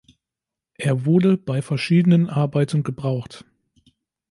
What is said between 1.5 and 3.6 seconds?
verschiedenen Arbeiten gebraucht.